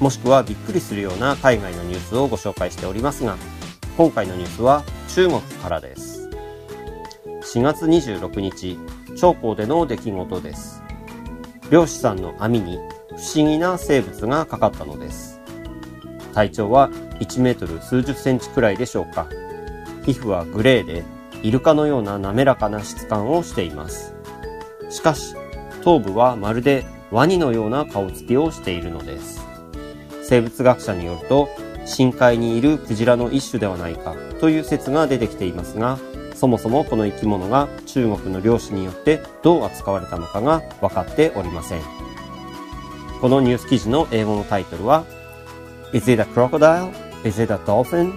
[0.00, 3.36] もしくはびっくりするような海外のニュースをご紹介しておりますが
[3.96, 6.28] 今回のニュースは中国からです。
[7.54, 8.78] 4月26日
[9.16, 10.82] 長江での出来事です。
[11.70, 15.40] 漁師さんの網に不思議な生物がかかったのです。
[16.34, 19.26] 体長は1メートル数十センチくらいでしょうか。
[20.04, 21.04] 皮膚はグレーで
[21.42, 24.14] イルカのような滑らかな質感をしています。
[24.90, 25.34] しかし
[25.82, 29.45] 頭部はまるでワニのような顔つきをしているのです。
[30.28, 31.48] 生物学者によると
[31.84, 35.98] 深海にいるクジラの一種ではないかという説が出てきていますが
[36.34, 41.82] そもそもこの生き物が中国の漁師によってどう扱われたのかが分かっておりません
[43.20, 45.04] このニュース記事の英語のタイトルは
[45.92, 46.92] Is it a crocodile?
[47.24, 48.12] Is it a dolphin?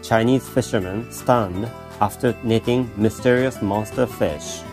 [0.00, 1.68] Chinese fishermen stunned
[2.00, 4.64] after netting mysterious monster fish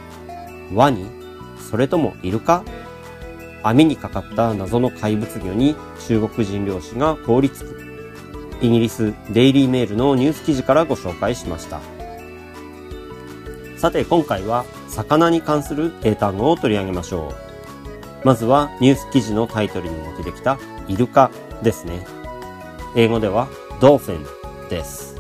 [0.74, 1.10] ワニ
[1.70, 2.64] それともイルカ？
[3.66, 5.76] 網にかかった謎の怪物魚に
[6.08, 7.82] 中国人漁師が凍りつく。
[8.62, 11.82] イギリスデイリーメールのニュース記事からご紹介しました。
[13.78, 17.34] さて今回は魚に関する英単語を取り上げましょ
[18.24, 18.28] う。
[18.28, 21.32] まずはニュース記事のタイトルにも出てきたイルカ
[21.64, 22.06] ですね。
[22.96, 23.48] 英語では
[23.82, 25.16] ドーフィンです。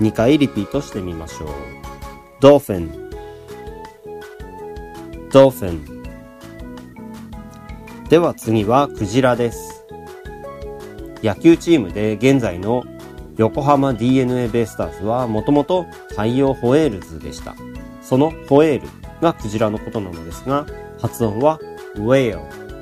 [0.00, 1.48] 2回リピートしてみましょう。
[2.40, 3.10] ドーフィン
[5.30, 5.95] ドーフィン
[8.08, 9.84] では次はクジラです。
[11.24, 12.84] 野球チームで現在の
[13.36, 17.56] 横浜 DNA ベイスターズはもともと太陽ホエールズでした。
[18.02, 18.88] そのホエール
[19.20, 20.66] がクジラのことなのですが、
[21.00, 21.58] 発音は
[21.96, 22.38] ウェイル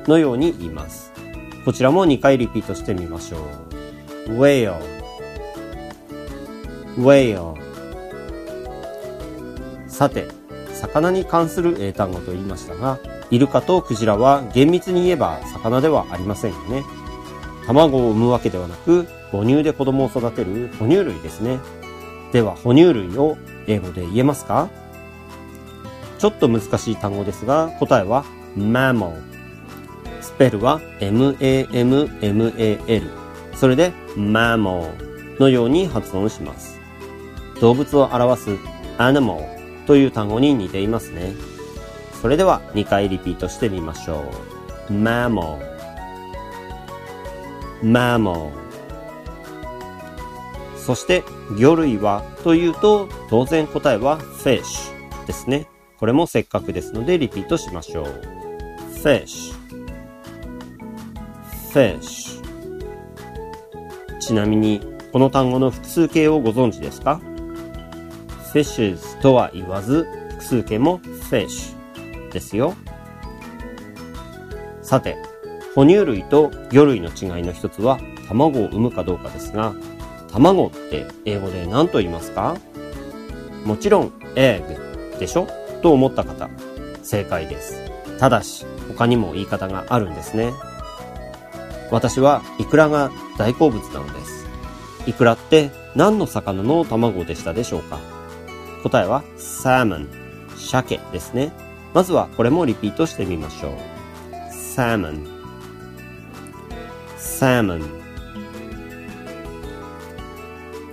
[0.07, 1.11] のように言います。
[1.65, 3.39] こちらも2回リピートしてみましょ
[4.29, 4.35] う。
[4.35, 4.73] ウェイル
[6.99, 7.41] ウェイル
[9.89, 10.29] さて、
[10.75, 12.99] 魚に関する英単語と言いましたが、
[13.31, 16.85] イルカとクジラは厳密に言えば魚ではありませんよね。
[17.67, 21.59] 卵を産むわけではなく、母乳で子供を育てる哺乳類ですね。
[22.33, 24.69] では、哺乳類を英語で言えますか？
[26.19, 28.25] ちょっと難しい単語ですが、答えは
[28.57, 29.15] mammal。
[30.21, 31.41] スペルは m-a-m-m-a-l。
[33.55, 36.79] それで mammal のように発音します。
[37.61, 38.51] 動物を表す
[38.99, 39.43] animal
[39.87, 41.35] という単語に似ていますね。
[42.25, 44.25] それでは2回リピートしてみましょ
[44.89, 44.93] う。
[44.95, 45.59] mammal
[47.83, 48.51] mammal
[50.79, 51.23] そして
[51.59, 54.91] 魚類はというと当然答えは fish
[55.27, 55.67] ですね。
[55.99, 58.07] これもせっかくですのでリピートしましょう。
[58.95, 59.53] fish
[61.75, 62.41] fish
[64.19, 64.81] ちなみに
[65.13, 67.21] この単語の複数形をご存知ですか
[68.55, 71.74] ？fishes とは言わず複数形も fish
[72.35, 72.75] ですよ。
[74.83, 75.17] さて、
[75.75, 79.75] 哺乳類と魚類の違いの一つは卵を産むかどうかですが、
[80.31, 82.57] 卵って英語で何と言いますか？
[83.65, 85.49] もちろん egg でしょ？
[85.81, 86.51] と思った方、
[87.03, 87.81] 正解です。
[88.19, 90.53] ただし、他にも言い方があるんですね。
[91.91, 94.47] 私はイクラが大好物なのです。
[95.07, 97.99] イクラって何の魚の卵でしたでしょうか？
[98.83, 100.09] 答えはサーモン、
[100.57, 101.53] 鮭ですね。
[101.95, 103.73] まずはこれもリピートしてみましょう。
[104.53, 105.27] salmon
[107.17, 107.83] salmon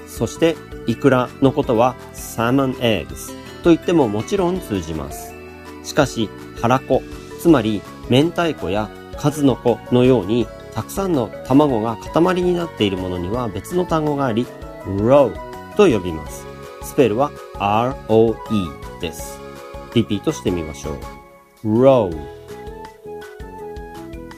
[0.07, 5.33] そして、イクラのことは salmon eggs と言ってももちろん通じます。
[5.83, 6.29] しかし、
[6.61, 7.01] 腹子、
[7.41, 14.45] つまり明太子や数の子のようにたくさんの卵が塊になっているものには別の単語があり、
[14.85, 15.33] row
[15.75, 16.45] と呼びます。
[16.83, 18.35] スペルは roe
[18.99, 19.40] です。
[19.93, 20.91] リピートしてみましょ
[21.63, 21.81] う。
[21.83, 22.09] row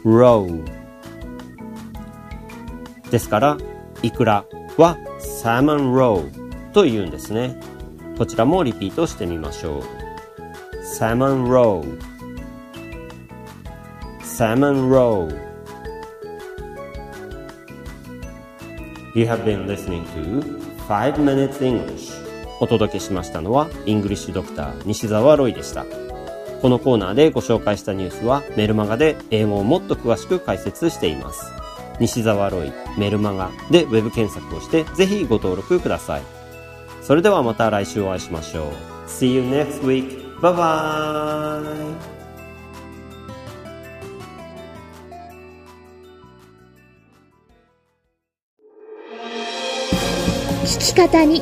[0.04, 0.64] row
[3.12, 3.58] ですから、
[4.02, 4.46] イクラ
[4.78, 7.60] は salmon row と言うんですね。
[8.18, 9.84] こちらもリピートしてみましょう。
[10.84, 11.82] salmon row
[14.22, 15.30] salmon row
[19.16, 20.42] You have been listening to
[20.88, 22.12] 5 Minutes English
[22.63, 25.86] お届けしましたのは、イングリッシュドクター西澤ロイでした。
[26.62, 31.51] このコーナーでご紹介したニュースはメルマガで英語をもっと詳しく解説しています。
[32.00, 36.21] 西澤ロイ、メルマガでウェブ検索をしてぜひご登録ください。
[37.01, 39.10] それではまた来週お会いしましょう。
[39.10, 40.39] See you next week.
[40.39, 41.94] Bye bye!
[50.63, 51.42] 聞き方に